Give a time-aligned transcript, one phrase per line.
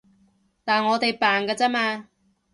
[0.63, 2.07] 但我哋扮㗎咋嘛